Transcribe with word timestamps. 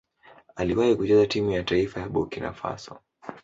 Aliwahi 0.55 0.95
kucheza 0.95 1.27
timu 1.27 1.51
ya 1.51 1.63
taifa 1.63 1.99
ya 1.99 2.09
Burkina 2.09 2.53
Faso. 2.53 2.99